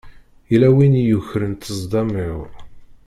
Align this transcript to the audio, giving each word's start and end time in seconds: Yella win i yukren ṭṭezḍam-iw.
Yella 0.51 0.69
win 0.75 0.93
i 1.01 1.03
yukren 1.09 1.53
ṭṭezḍam-iw. 1.57 2.39